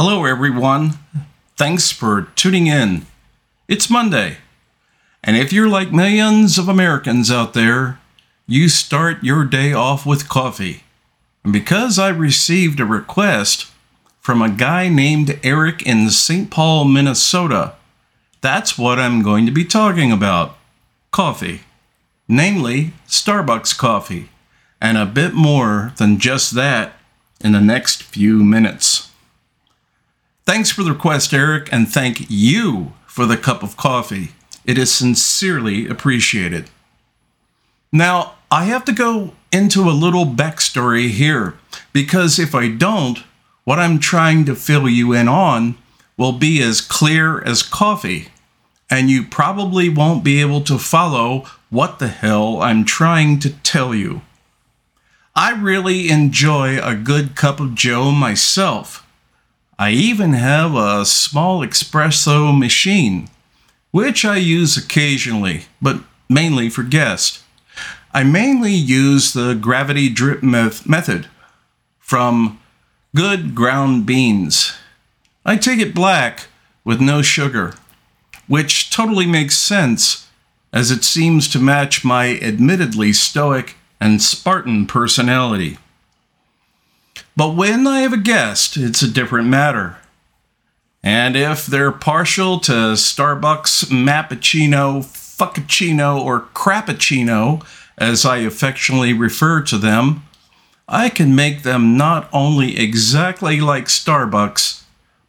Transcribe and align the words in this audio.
Hello, 0.00 0.24
everyone. 0.24 0.92
Thanks 1.56 1.90
for 1.90 2.28
tuning 2.36 2.68
in. 2.68 3.06
It's 3.66 3.90
Monday. 3.90 4.36
And 5.24 5.36
if 5.36 5.52
you're 5.52 5.68
like 5.68 5.90
millions 5.90 6.56
of 6.56 6.68
Americans 6.68 7.32
out 7.32 7.52
there, 7.52 7.98
you 8.46 8.68
start 8.68 9.24
your 9.24 9.44
day 9.44 9.72
off 9.72 10.06
with 10.06 10.28
coffee. 10.28 10.84
And 11.42 11.52
because 11.52 11.98
I 11.98 12.10
received 12.10 12.78
a 12.78 12.84
request 12.84 13.72
from 14.20 14.40
a 14.40 14.48
guy 14.48 14.88
named 14.88 15.40
Eric 15.42 15.82
in 15.82 16.10
St. 16.10 16.48
Paul, 16.48 16.84
Minnesota, 16.84 17.74
that's 18.40 18.78
what 18.78 19.00
I'm 19.00 19.20
going 19.24 19.46
to 19.46 19.52
be 19.52 19.64
talking 19.64 20.12
about 20.12 20.56
coffee. 21.10 21.62
Namely, 22.28 22.92
Starbucks 23.08 23.76
coffee. 23.76 24.28
And 24.80 24.96
a 24.96 25.04
bit 25.04 25.34
more 25.34 25.92
than 25.96 26.20
just 26.20 26.54
that 26.54 26.92
in 27.40 27.50
the 27.50 27.60
next 27.60 28.04
few 28.04 28.44
minutes. 28.44 29.07
Thanks 30.48 30.70
for 30.70 30.82
the 30.82 30.92
request, 30.92 31.34
Eric, 31.34 31.68
and 31.70 31.86
thank 31.86 32.24
you 32.30 32.94
for 33.06 33.26
the 33.26 33.36
cup 33.36 33.62
of 33.62 33.76
coffee. 33.76 34.30
It 34.64 34.78
is 34.78 34.90
sincerely 34.90 35.86
appreciated. 35.86 36.70
Now, 37.92 38.36
I 38.50 38.64
have 38.64 38.86
to 38.86 38.94
go 38.94 39.34
into 39.52 39.82
a 39.82 39.92
little 39.92 40.24
backstory 40.24 41.10
here 41.10 41.58
because 41.92 42.38
if 42.38 42.54
I 42.54 42.68
don't, 42.68 43.18
what 43.64 43.78
I'm 43.78 43.98
trying 43.98 44.46
to 44.46 44.56
fill 44.56 44.88
you 44.88 45.12
in 45.12 45.28
on 45.28 45.76
will 46.16 46.32
be 46.32 46.62
as 46.62 46.80
clear 46.80 47.42
as 47.42 47.62
coffee, 47.62 48.28
and 48.88 49.10
you 49.10 49.24
probably 49.24 49.90
won't 49.90 50.24
be 50.24 50.40
able 50.40 50.62
to 50.62 50.78
follow 50.78 51.44
what 51.68 51.98
the 51.98 52.08
hell 52.08 52.62
I'm 52.62 52.86
trying 52.86 53.38
to 53.40 53.50
tell 53.50 53.94
you. 53.94 54.22
I 55.36 55.50
really 55.50 56.08
enjoy 56.08 56.78
a 56.82 56.94
good 56.94 57.36
cup 57.36 57.60
of 57.60 57.74
joe 57.74 58.12
myself. 58.12 59.04
I 59.80 59.90
even 59.90 60.32
have 60.32 60.74
a 60.74 61.04
small 61.04 61.60
espresso 61.60 62.56
machine, 62.58 63.28
which 63.92 64.24
I 64.24 64.36
use 64.36 64.76
occasionally, 64.76 65.66
but 65.80 66.00
mainly 66.28 66.68
for 66.68 66.82
guests. 66.82 67.44
I 68.12 68.24
mainly 68.24 68.72
use 68.72 69.32
the 69.32 69.54
gravity 69.54 70.08
drip 70.08 70.42
method 70.42 71.28
from 72.00 72.58
good 73.14 73.54
ground 73.54 74.04
beans. 74.04 74.72
I 75.44 75.56
take 75.56 75.78
it 75.78 75.94
black 75.94 76.46
with 76.84 77.00
no 77.00 77.22
sugar, 77.22 77.74
which 78.48 78.90
totally 78.90 79.26
makes 79.26 79.56
sense 79.56 80.26
as 80.72 80.90
it 80.90 81.04
seems 81.04 81.48
to 81.48 81.60
match 81.60 82.04
my 82.04 82.38
admittedly 82.40 83.12
stoic 83.12 83.76
and 84.00 84.20
Spartan 84.20 84.86
personality. 84.86 85.78
But 87.38 87.54
when 87.54 87.86
I 87.86 88.00
have 88.00 88.12
a 88.12 88.16
guest, 88.16 88.76
it's 88.76 89.00
a 89.00 89.08
different 89.08 89.46
matter. 89.46 89.96
And 91.04 91.36
if 91.36 91.66
they're 91.66 91.92
partial 91.92 92.58
to 92.58 92.72
Starbucks 92.72 93.84
Mappuccino, 93.92 95.04
Fuccuccino, 95.04 96.20
or 96.20 96.48
Crappuccino, 96.52 97.64
as 97.96 98.24
I 98.24 98.38
affectionately 98.38 99.12
refer 99.12 99.62
to 99.62 99.78
them, 99.78 100.24
I 100.88 101.08
can 101.08 101.36
make 101.36 101.62
them 101.62 101.96
not 101.96 102.28
only 102.32 102.76
exactly 102.76 103.60
like 103.60 103.84
Starbucks, 103.84 104.82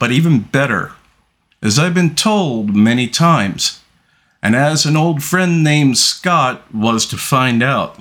but 0.00 0.10
even 0.10 0.40
better, 0.40 0.90
as 1.62 1.78
I've 1.78 1.94
been 1.94 2.16
told 2.16 2.74
many 2.74 3.06
times, 3.06 3.78
and 4.42 4.56
as 4.56 4.84
an 4.84 4.96
old 4.96 5.22
friend 5.22 5.62
named 5.62 5.98
Scott 5.98 6.64
was 6.74 7.06
to 7.06 7.16
find 7.16 7.62
out. 7.62 7.96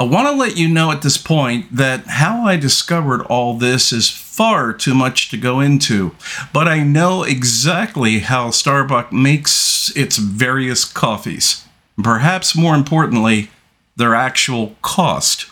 I 0.00 0.04
want 0.04 0.28
to 0.28 0.32
let 0.32 0.56
you 0.56 0.68
know 0.68 0.92
at 0.92 1.02
this 1.02 1.18
point 1.18 1.74
that 1.74 2.06
how 2.06 2.46
I 2.46 2.56
discovered 2.56 3.22
all 3.22 3.54
this 3.54 3.92
is 3.92 4.08
far 4.08 4.72
too 4.72 4.94
much 4.94 5.28
to 5.30 5.36
go 5.36 5.58
into, 5.58 6.14
but 6.52 6.68
I 6.68 6.84
know 6.84 7.24
exactly 7.24 8.20
how 8.20 8.50
Starbucks 8.50 9.10
makes 9.10 9.90
its 9.96 10.16
various 10.16 10.84
coffees. 10.84 11.64
Perhaps 12.00 12.54
more 12.54 12.76
importantly, 12.76 13.50
their 13.96 14.14
actual 14.14 14.76
cost. 14.82 15.46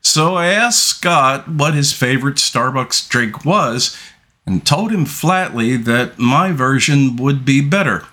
So 0.00 0.36
I 0.36 0.46
asked 0.46 0.84
Scott 0.84 1.46
what 1.46 1.74
his 1.74 1.92
favorite 1.92 2.36
Starbucks 2.36 3.06
drink 3.06 3.44
was 3.44 3.98
and 4.46 4.64
told 4.64 4.90
him 4.90 5.04
flatly 5.04 5.76
that 5.76 6.18
my 6.18 6.52
version 6.52 7.16
would 7.16 7.44
be 7.44 7.60
better. 7.60 8.06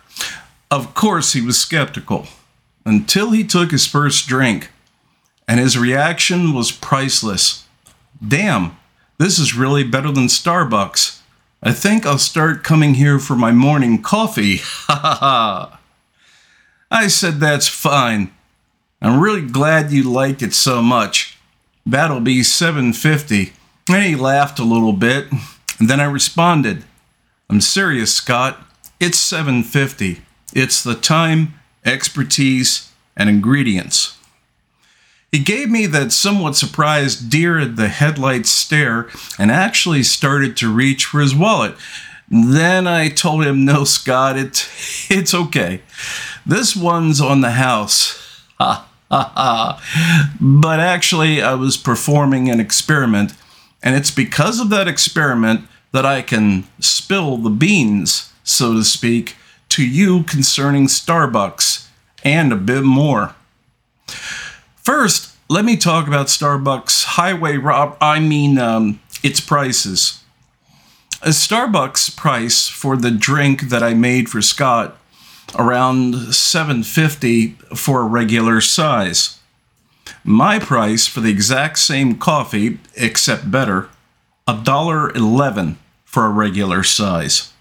Of 0.69 0.93
course, 0.93 1.31
he 1.31 1.39
was 1.39 1.57
skeptical 1.57 2.27
until 2.85 3.31
he 3.31 3.45
took 3.45 3.71
his 3.71 3.87
first 3.87 4.27
drink 4.27 4.69
and 5.47 5.59
his 5.59 5.77
reaction 5.77 6.53
was 6.53 6.71
priceless. 6.71 7.65
Damn, 8.25 8.77
this 9.17 9.39
is 9.39 9.55
really 9.55 9.83
better 9.83 10.11
than 10.11 10.27
Starbucks. 10.27 11.19
I 11.61 11.71
think 11.71 12.05
I'll 12.05 12.17
start 12.17 12.63
coming 12.63 12.95
here 12.95 13.19
for 13.19 13.35
my 13.35 13.51
morning 13.51 14.01
coffee. 14.01 14.57
Ha 14.87 14.95
ha 14.95 15.15
ha. 15.15 15.79
I 16.91 17.07
said 17.07 17.39
that's 17.39 17.67
fine. 17.67 18.33
I'm 19.01 19.19
really 19.19 19.41
glad 19.41 19.91
you 19.91 20.03
like 20.03 20.41
it 20.41 20.53
so 20.53 20.81
much. 20.81 21.37
That'll 21.85 22.19
be 22.19 22.43
750. 22.43 23.53
And 23.89 24.03
he 24.03 24.15
laughed 24.15 24.59
a 24.59 24.63
little 24.63 24.93
bit, 24.93 25.27
and 25.79 25.89
then 25.89 25.99
I 25.99 26.05
responded, 26.05 26.83
I'm 27.49 27.59
serious, 27.59 28.13
Scott. 28.13 28.59
It's 28.99 29.17
750. 29.17 30.21
It's 30.53 30.83
the 30.83 30.95
time, 30.95 31.55
expertise, 31.83 32.91
and 33.17 33.29
ingredients. 33.29 34.17
He 35.33 35.39
gave 35.39 35.67
me 35.67 35.87
that 35.87 36.11
somewhat 36.11 36.55
surprised 36.55 37.31
deer 37.31 37.57
at 37.57 37.75
the 37.75 37.87
headlights 37.87 38.51
stare 38.51 39.09
and 39.39 39.49
actually 39.49 40.03
started 40.03 40.55
to 40.57 40.71
reach 40.71 41.05
for 41.05 41.21
his 41.21 41.33
wallet. 41.33 41.75
Then 42.29 42.85
I 42.85 43.09
told 43.09 43.43
him, 43.43 43.65
No, 43.65 43.83
Scott, 43.83 44.37
it's, 44.37 45.09
it's 45.09 45.33
okay. 45.33 45.81
This 46.45 46.75
one's 46.75 47.19
on 47.19 47.41
the 47.41 47.53
house. 47.53 48.45
Ha 48.59 48.87
ha 49.09 49.31
ha. 49.35 50.37
But 50.39 50.79
actually, 50.79 51.41
I 51.41 51.55
was 51.55 51.77
performing 51.77 52.51
an 52.51 52.59
experiment, 52.59 53.33
and 53.81 53.95
it's 53.95 54.11
because 54.11 54.59
of 54.59 54.69
that 54.69 54.87
experiment 54.87 55.61
that 55.93 56.05
I 56.05 56.21
can 56.21 56.65
spill 56.79 57.37
the 57.37 57.49
beans, 57.49 58.31
so 58.43 58.75
to 58.75 58.83
speak, 58.83 59.35
to 59.69 59.83
you 59.83 60.21
concerning 60.25 60.85
Starbucks 60.85 61.87
and 62.23 62.53
a 62.53 62.55
bit 62.55 62.83
more. 62.83 63.33
First, 64.83 65.33
let 65.49 65.63
me 65.63 65.77
talk 65.77 66.07
about 66.07 66.27
Starbucks 66.27 67.05
highway 67.05 67.55
rob. 67.55 67.97
I 68.01 68.19
mean, 68.19 68.57
um, 68.57 68.99
its 69.23 69.39
prices. 69.39 70.21
A 71.21 71.29
Starbucks 71.29 72.17
price 72.17 72.67
for 72.67 72.97
the 72.97 73.11
drink 73.11 73.69
that 73.69 73.81
I 73.81 73.93
made 73.93 74.29
for 74.29 74.41
Scott 74.41 74.97
around 75.57 76.33
750 76.33 77.51
for 77.75 78.01
a 78.01 78.07
regular 78.07 78.59
size. 78.59 79.39
My 80.25 80.59
price 80.59 81.07
for 81.07 81.21
the 81.21 81.29
exact 81.29 81.79
same 81.79 82.17
coffee, 82.17 82.79
except 82.95 83.49
better, 83.49 83.89
$1.11 84.49 85.75
for 86.03 86.25
a 86.25 86.29
regular 86.29 86.83
size. 86.83 87.53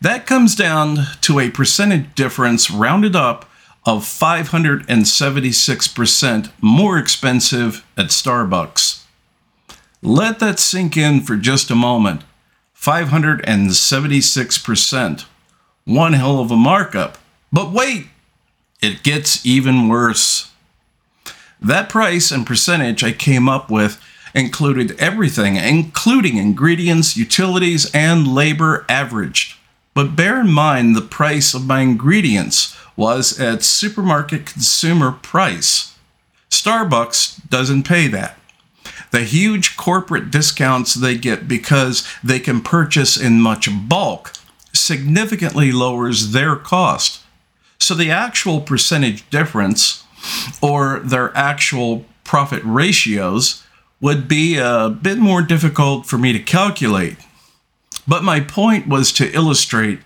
That 0.00 0.26
comes 0.26 0.56
down 0.56 0.98
to 1.20 1.38
a 1.38 1.50
percentage 1.50 2.12
difference 2.16 2.70
rounded 2.70 3.14
up 3.14 3.48
of 3.86 4.02
576% 4.02 6.50
more 6.60 6.98
expensive 6.98 7.86
at 7.96 8.06
Starbucks. 8.06 9.04
Let 10.02 10.38
that 10.38 10.58
sink 10.58 10.96
in 10.96 11.20
for 11.20 11.36
just 11.36 11.70
a 11.70 11.74
moment. 11.74 12.22
576%. 12.78 15.24
One 15.84 16.14
hell 16.14 16.40
of 16.40 16.50
a 16.50 16.56
markup. 16.56 17.18
But 17.52 17.72
wait, 17.72 18.06
it 18.82 19.02
gets 19.02 19.44
even 19.46 19.88
worse. 19.88 20.50
That 21.60 21.88
price 21.88 22.30
and 22.30 22.46
percentage 22.46 23.02
I 23.02 23.12
came 23.12 23.48
up 23.48 23.70
with 23.70 23.98
included 24.34 24.98
everything, 24.98 25.56
including 25.56 26.36
ingredients, 26.36 27.16
utilities, 27.16 27.90
and 27.94 28.26
labor 28.26 28.84
averaged. 28.88 29.56
But 29.94 30.16
bear 30.16 30.40
in 30.40 30.50
mind 30.50 30.94
the 30.94 31.00
price 31.00 31.54
of 31.54 31.66
my 31.66 31.80
ingredients 31.80 32.76
was 32.96 33.38
at 33.40 33.62
supermarket 33.62 34.46
consumer 34.46 35.12
price. 35.12 35.96
Starbucks 36.50 37.48
doesn't 37.48 37.84
pay 37.84 38.08
that. 38.08 38.38
The 39.12 39.22
huge 39.22 39.76
corporate 39.76 40.30
discounts 40.30 40.94
they 40.94 41.16
get 41.16 41.46
because 41.46 42.06
they 42.22 42.40
can 42.40 42.60
purchase 42.60 43.16
in 43.16 43.40
much 43.40 43.68
bulk 43.88 44.32
significantly 44.72 45.70
lowers 45.70 46.32
their 46.32 46.56
cost. 46.56 47.22
So 47.78 47.94
the 47.94 48.10
actual 48.10 48.60
percentage 48.60 49.28
difference 49.30 50.04
or 50.60 51.00
their 51.00 51.36
actual 51.36 52.04
profit 52.24 52.62
ratios 52.64 53.62
would 54.00 54.26
be 54.26 54.56
a 54.56 54.88
bit 54.88 55.18
more 55.18 55.42
difficult 55.42 56.06
for 56.06 56.18
me 56.18 56.32
to 56.32 56.40
calculate. 56.40 57.16
But 58.06 58.22
my 58.22 58.40
point 58.40 58.86
was 58.86 59.10
to 59.12 59.32
illustrate 59.32 60.00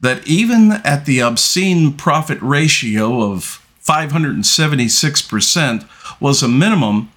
that 0.00 0.26
even 0.26 0.72
at 0.84 1.06
the 1.06 1.20
obscene 1.20 1.94
profit 1.94 2.38
ratio 2.40 3.22
of 3.22 3.64
576% 3.84 5.88
was 6.20 6.42
a 6.42 6.48
minimum, 6.48 7.10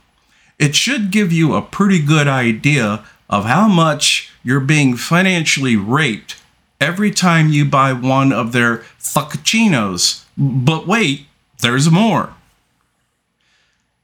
it 0.59 0.75
should 0.75 1.09
give 1.11 1.31
you 1.31 1.55
a 1.55 1.61
pretty 1.61 1.99
good 1.99 2.27
idea 2.27 3.05
of 3.29 3.45
how 3.45 3.67
much 3.67 4.31
you're 4.43 4.59
being 4.59 4.95
financially 4.95 5.75
raped 5.75 6.41
every 6.79 7.11
time 7.11 7.49
you 7.49 7.65
buy 7.65 7.93
one 7.93 8.33
of 8.33 8.51
their 8.51 8.77
fuckacinos. 8.99 10.23
But 10.37 10.87
wait, 10.87 11.25
there's 11.61 11.89
more. 11.89 12.35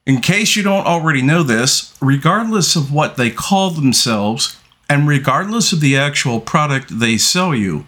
In 0.05 0.21
case 0.21 0.55
you 0.55 0.63
don't 0.63 0.87
already 0.87 1.21
know 1.21 1.43
this, 1.43 1.93
regardless 2.01 2.75
of 2.75 2.91
what 2.91 3.17
they 3.17 3.29
call 3.29 3.69
themselves, 3.69 4.58
and 4.89 5.07
regardless 5.07 5.71
of 5.71 5.79
the 5.79 5.95
actual 5.95 6.41
product 6.41 6.99
they 6.99 7.17
sell 7.17 7.53
you, 7.53 7.85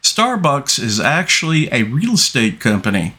Starbucks 0.00 0.78
is 0.78 1.00
actually 1.00 1.68
a 1.72 1.82
real 1.82 2.12
estate 2.12 2.60
company. 2.60 3.14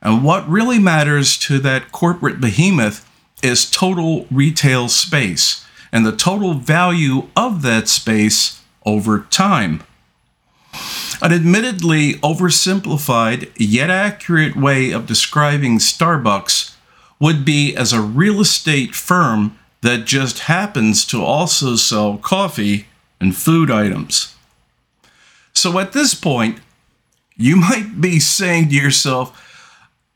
And 0.00 0.22
what 0.22 0.48
really 0.48 0.78
matters 0.78 1.36
to 1.38 1.58
that 1.58 1.90
corporate 1.90 2.40
behemoth 2.40 3.08
is 3.42 3.68
total 3.68 4.26
retail 4.30 4.88
space 4.88 5.66
and 5.90 6.06
the 6.06 6.16
total 6.16 6.54
value 6.54 7.28
of 7.36 7.62
that 7.62 7.88
space 7.88 8.62
over 8.86 9.26
time. 9.30 9.82
An 11.20 11.32
admittedly 11.32 12.14
oversimplified 12.14 13.50
yet 13.56 13.90
accurate 13.90 14.56
way 14.56 14.90
of 14.90 15.06
describing 15.06 15.78
Starbucks 15.78 16.74
would 17.20 17.44
be 17.44 17.76
as 17.76 17.92
a 17.92 18.00
real 18.00 18.40
estate 18.40 18.94
firm 18.94 19.58
that 19.82 20.06
just 20.06 20.40
happens 20.40 21.04
to 21.06 21.22
also 21.22 21.76
sell 21.76 22.16
coffee 22.16 22.86
and 23.20 23.36
food 23.36 23.70
items. 23.70 24.34
So 25.52 25.78
at 25.78 25.92
this 25.92 26.14
point, 26.14 26.60
you 27.36 27.56
might 27.56 28.00
be 28.00 28.18
saying 28.18 28.70
to 28.70 28.74
yourself, 28.74 29.38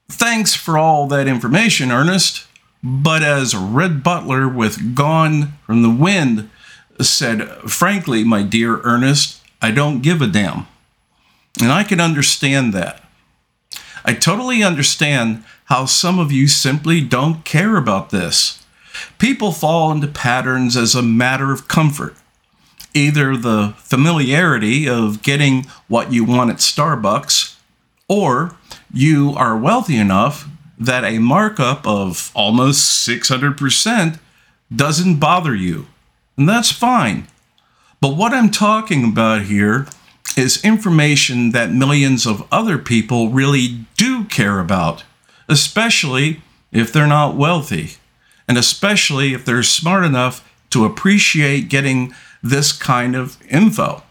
Thanks 0.08 0.54
for 0.54 0.78
all 0.78 1.08
that 1.08 1.26
information, 1.26 1.90
Ernest. 1.90 2.46
But 2.82 3.24
as 3.24 3.56
Rhett 3.56 4.04
Butler 4.04 4.48
with 4.48 4.94
Gone 4.94 5.54
from 5.66 5.82
the 5.82 5.90
Wind 5.90 6.48
said, 7.00 7.48
Frankly, 7.68 8.22
my 8.22 8.44
dear 8.44 8.80
Ernest, 8.82 9.42
I 9.60 9.72
don't 9.72 10.02
give 10.02 10.22
a 10.22 10.28
damn. 10.28 10.68
And 11.60 11.72
I 11.72 11.82
can 11.82 12.00
understand 12.00 12.72
that. 12.72 13.02
I 14.04 14.14
totally 14.14 14.62
understand 14.62 15.42
how 15.64 15.86
some 15.86 16.20
of 16.20 16.30
you 16.30 16.46
simply 16.46 17.00
don't 17.00 17.44
care 17.44 17.76
about 17.76 18.10
this. 18.10 18.64
People 19.18 19.52
fall 19.52 19.92
into 19.92 20.06
patterns 20.06 20.76
as 20.76 20.94
a 20.94 21.02
matter 21.02 21.52
of 21.52 21.68
comfort. 21.68 22.14
Either 22.94 23.36
the 23.36 23.74
familiarity 23.78 24.88
of 24.88 25.22
getting 25.22 25.66
what 25.88 26.12
you 26.12 26.24
want 26.24 26.50
at 26.50 26.56
Starbucks, 26.56 27.56
or 28.08 28.56
you 28.92 29.34
are 29.36 29.56
wealthy 29.56 29.96
enough 29.96 30.48
that 30.78 31.04
a 31.04 31.18
markup 31.18 31.86
of 31.86 32.30
almost 32.34 33.06
600% 33.06 34.18
doesn't 34.74 35.16
bother 35.20 35.54
you. 35.54 35.86
And 36.36 36.48
that's 36.48 36.70
fine. 36.72 37.26
But 38.00 38.16
what 38.16 38.32
I'm 38.32 38.50
talking 38.50 39.04
about 39.04 39.42
here 39.42 39.86
is 40.36 40.62
information 40.64 41.52
that 41.52 41.70
millions 41.70 42.26
of 42.26 42.46
other 42.52 42.76
people 42.78 43.30
really 43.30 43.86
do 43.96 44.24
care 44.24 44.60
about, 44.60 45.04
especially 45.48 46.42
if 46.72 46.92
they're 46.92 47.06
not 47.06 47.36
wealthy 47.36 47.96
and 48.48 48.56
especially 48.56 49.32
if 49.32 49.44
they're 49.44 49.62
smart 49.62 50.04
enough 50.04 50.52
to 50.70 50.84
appreciate 50.84 51.68
getting 51.68 52.14
this 52.42 52.72
kind 52.72 53.14
of 53.16 53.38
info. 53.50 54.02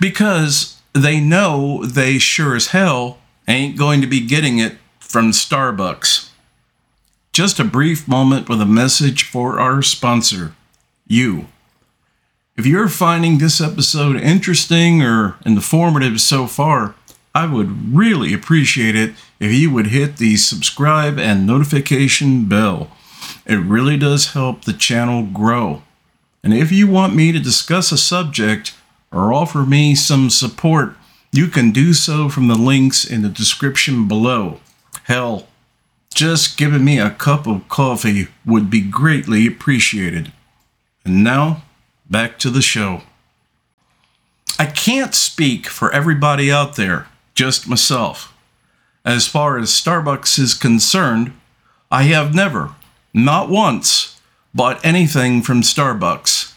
Because 0.00 0.80
they 0.92 1.20
know 1.20 1.84
they 1.84 2.18
sure 2.18 2.54
as 2.54 2.68
hell 2.68 3.18
ain't 3.48 3.78
going 3.78 4.00
to 4.00 4.06
be 4.06 4.20
getting 4.20 4.58
it 4.58 4.76
from 5.00 5.30
Starbucks. 5.30 6.30
Just 7.32 7.58
a 7.58 7.64
brief 7.64 8.06
moment 8.06 8.48
with 8.48 8.60
a 8.60 8.66
message 8.66 9.24
for 9.24 9.58
our 9.58 9.80
sponsor, 9.80 10.54
you. 11.06 11.46
If 12.56 12.66
you're 12.66 12.88
finding 12.88 13.38
this 13.38 13.60
episode 13.60 14.16
interesting 14.16 15.02
or 15.02 15.36
informative 15.46 16.20
so 16.20 16.46
far, 16.46 16.94
I 17.34 17.46
would 17.46 17.94
really 17.94 18.34
appreciate 18.34 18.94
it 18.94 19.14
if 19.40 19.50
you 19.50 19.72
would 19.72 19.86
hit 19.86 20.18
the 20.18 20.36
subscribe 20.36 21.18
and 21.18 21.46
notification 21.46 22.44
bell. 22.44 22.90
It 23.52 23.58
really 23.58 23.98
does 23.98 24.32
help 24.32 24.64
the 24.64 24.72
channel 24.72 25.24
grow. 25.24 25.82
And 26.42 26.54
if 26.54 26.72
you 26.72 26.86
want 26.86 27.14
me 27.14 27.32
to 27.32 27.38
discuss 27.38 27.92
a 27.92 27.98
subject 27.98 28.74
or 29.12 29.30
offer 29.30 29.66
me 29.66 29.94
some 29.94 30.30
support, 30.30 30.96
you 31.32 31.48
can 31.48 31.70
do 31.70 31.92
so 31.92 32.30
from 32.30 32.48
the 32.48 32.54
links 32.54 33.04
in 33.04 33.20
the 33.20 33.28
description 33.28 34.08
below. 34.08 34.60
Hell, 35.04 35.48
just 36.14 36.56
giving 36.56 36.82
me 36.82 36.98
a 36.98 37.10
cup 37.10 37.46
of 37.46 37.68
coffee 37.68 38.28
would 38.46 38.70
be 38.70 38.80
greatly 38.80 39.46
appreciated. 39.46 40.32
And 41.04 41.22
now, 41.22 41.62
back 42.08 42.38
to 42.38 42.48
the 42.48 42.62
show. 42.62 43.02
I 44.58 44.64
can't 44.64 45.14
speak 45.14 45.66
for 45.66 45.92
everybody 45.92 46.50
out 46.50 46.76
there, 46.76 47.06
just 47.34 47.68
myself. 47.68 48.34
As 49.04 49.28
far 49.28 49.58
as 49.58 49.68
Starbucks 49.68 50.38
is 50.38 50.54
concerned, 50.54 51.34
I 51.90 52.04
have 52.04 52.34
never 52.34 52.74
not 53.14 53.48
once, 53.48 54.20
bought 54.54 54.84
anything 54.84 55.42
from 55.42 55.62
Starbucks. 55.62 56.54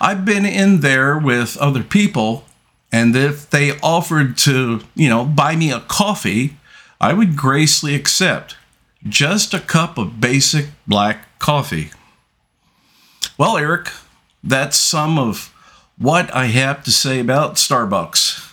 I've 0.00 0.24
been 0.24 0.44
in 0.44 0.80
there 0.80 1.18
with 1.18 1.56
other 1.56 1.82
people, 1.82 2.44
and 2.92 3.16
if 3.16 3.48
they 3.48 3.78
offered 3.80 4.36
to, 4.38 4.80
you 4.94 5.08
know, 5.08 5.24
buy 5.24 5.56
me 5.56 5.72
a 5.72 5.80
coffee, 5.80 6.56
I 7.00 7.12
would 7.12 7.36
gracefully 7.36 7.94
accept 7.94 8.56
just 9.08 9.54
a 9.54 9.60
cup 9.60 9.96
of 9.96 10.20
basic 10.20 10.66
black 10.86 11.38
coffee. 11.38 11.92
Well, 13.38 13.56
Eric, 13.56 13.90
that's 14.44 14.76
some 14.76 15.18
of 15.18 15.54
what 15.96 16.34
I 16.34 16.46
have 16.46 16.84
to 16.84 16.90
say 16.90 17.20
about 17.20 17.54
Starbucks. 17.54 18.52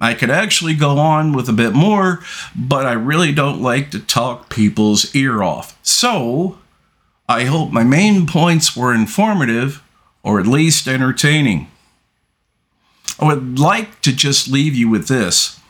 I 0.00 0.14
could 0.14 0.30
actually 0.30 0.74
go 0.74 0.98
on 0.98 1.32
with 1.32 1.48
a 1.48 1.52
bit 1.52 1.72
more, 1.72 2.20
but 2.54 2.86
I 2.86 2.92
really 2.92 3.32
don't 3.32 3.60
like 3.60 3.90
to 3.90 3.98
talk 3.98 4.48
people's 4.48 5.14
ear 5.14 5.42
off. 5.42 5.78
So, 5.82 6.58
I 7.28 7.44
hope 7.44 7.70
my 7.70 7.84
main 7.84 8.26
points 8.26 8.76
were 8.76 8.94
informative 8.94 9.82
or 10.22 10.40
at 10.40 10.46
least 10.46 10.88
entertaining. 10.88 11.70
I 13.20 13.26
would 13.26 13.58
like 13.58 14.00
to 14.02 14.14
just 14.14 14.48
leave 14.48 14.74
you 14.74 14.88
with 14.88 15.08
this. 15.08 15.60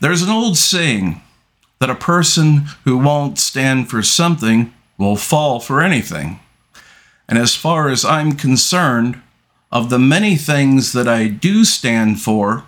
There's 0.00 0.22
an 0.22 0.30
old 0.30 0.56
saying 0.56 1.20
that 1.78 1.90
a 1.90 1.94
person 1.94 2.66
who 2.84 2.98
won't 2.98 3.38
stand 3.38 3.88
for 3.88 4.02
something 4.02 4.72
will 4.98 5.16
fall 5.16 5.60
for 5.60 5.80
anything. 5.80 6.40
And 7.28 7.38
as 7.38 7.54
far 7.54 7.88
as 7.88 8.04
I'm 8.04 8.32
concerned, 8.32 9.22
of 9.70 9.90
the 9.90 9.98
many 9.98 10.36
things 10.36 10.92
that 10.92 11.06
I 11.06 11.28
do 11.28 11.64
stand 11.64 12.20
for, 12.20 12.64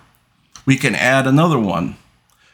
we 0.65 0.77
can 0.77 0.95
add 0.95 1.25
another 1.25 1.59
one 1.59 1.95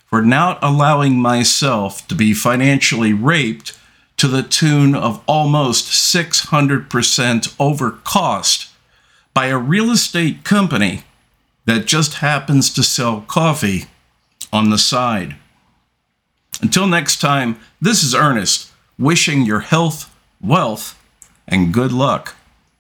for 0.05 0.21
not 0.21 0.57
allowing 0.61 1.19
myself 1.19 2.07
to 2.07 2.15
be 2.15 2.33
financially 2.33 3.11
raped 3.11 3.77
to 4.17 4.27
the 4.27 4.43
tune 4.43 4.95
of 4.95 5.23
almost 5.27 5.85
600% 6.15 7.55
over 7.59 7.91
cost 7.91 8.69
by 9.33 9.47
a 9.47 9.57
real 9.57 9.91
estate 9.91 10.43
company 10.43 11.03
that 11.65 11.85
just 11.85 12.15
happens 12.15 12.73
to 12.73 12.81
sell 12.81 13.21
coffee 13.21 13.85
on 14.51 14.69
the 14.69 14.77
side. 14.77 15.35
Until 16.61 16.87
next 16.87 17.21
time, 17.21 17.59
this 17.79 18.03
is 18.03 18.15
Ernest 18.15 18.71
wishing 18.97 19.45
your 19.45 19.59
health, 19.59 20.13
wealth, 20.41 20.99
and 21.47 21.73
good 21.73 21.91
luck. 21.91 22.35